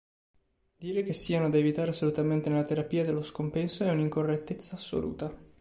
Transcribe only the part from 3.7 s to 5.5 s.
è un'incorrettezza assoluta.